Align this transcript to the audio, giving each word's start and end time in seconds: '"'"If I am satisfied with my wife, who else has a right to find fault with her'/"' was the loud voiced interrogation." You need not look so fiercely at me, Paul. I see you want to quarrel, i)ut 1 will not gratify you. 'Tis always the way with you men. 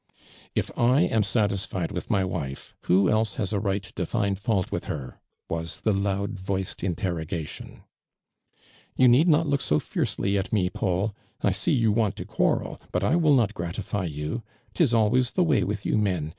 '"'"If 0.55 0.71
I 0.79 1.01
am 1.01 1.21
satisfied 1.21 1.91
with 1.91 2.09
my 2.09 2.25
wife, 2.25 2.73
who 2.85 3.07
else 3.07 3.35
has 3.35 3.53
a 3.53 3.59
right 3.59 3.83
to 3.83 4.05
find 4.07 4.39
fault 4.39 4.71
with 4.71 4.85
her'/"' 4.85 5.19
was 5.47 5.81
the 5.81 5.93
loud 5.93 6.39
voiced 6.39 6.83
interrogation." 6.83 7.83
You 8.97 9.07
need 9.07 9.27
not 9.27 9.45
look 9.45 9.61
so 9.61 9.77
fiercely 9.79 10.39
at 10.39 10.51
me, 10.51 10.71
Paul. 10.71 11.13
I 11.43 11.51
see 11.51 11.73
you 11.73 11.91
want 11.91 12.15
to 12.15 12.25
quarrel, 12.25 12.81
i)ut 12.91 13.03
1 13.03 13.21
will 13.21 13.35
not 13.35 13.53
gratify 13.53 14.05
you. 14.05 14.41
'Tis 14.73 14.91
always 14.91 15.29
the 15.33 15.43
way 15.43 15.63
with 15.63 15.85
you 15.85 15.99
men. 15.99 16.29